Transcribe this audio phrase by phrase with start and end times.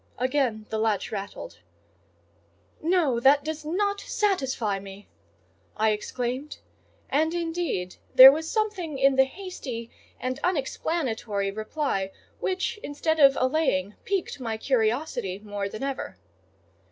[0.17, 1.59] Again the latch rattled.
[2.81, 5.07] "No; that does not satisfy me!"
[5.77, 6.57] I exclaimed:
[7.07, 12.09] and indeed there was something in the hasty and unexplanatory reply
[12.39, 16.17] which, instead of allaying, piqued my curiosity more than ever.